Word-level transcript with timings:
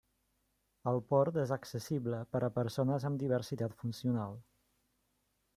El 0.91 0.95
port 1.11 1.37
és 1.41 1.53
accessible 1.57 2.23
per 2.37 2.43
a 2.47 2.51
persones 2.57 3.07
amb 3.11 3.23
diversitat 3.27 3.79
funcional. 3.83 4.35